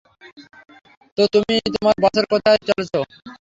তো 1.17 1.23
তুমি 1.33 1.55
তোমার 1.67 1.95
বসের 2.03 2.25
কথায় 2.31 2.59
চলছো। 2.69 2.99